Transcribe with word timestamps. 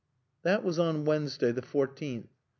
That 0.41 0.63
was 0.63 0.79
on 0.79 1.05
Wednesday 1.05 1.51
the 1.51 1.61
fourteenth. 1.61 2.29